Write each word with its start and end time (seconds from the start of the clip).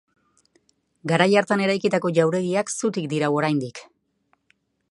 Garai 1.11 1.27
hartan 1.41 1.61
eraikitako 1.65 2.11
jauregiak 2.19 2.73
zutik 2.79 3.05
dirau 3.13 3.31
oraindik. 3.43 3.83